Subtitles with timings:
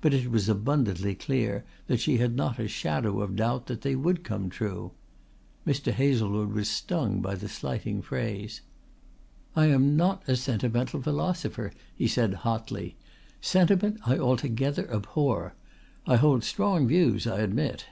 [0.00, 3.94] But it was abundantly clear that she had not a shadow of doubt that they
[3.94, 4.90] would come true.
[5.64, 5.92] Mr.
[5.92, 8.62] Hazlewood was stung by the slighting phrase.
[9.54, 12.96] "I am not a sentimental philosopher," he said hotly.
[13.40, 15.54] "Sentiment I altogether abhor.
[16.08, 17.86] I hold strong views, I admit."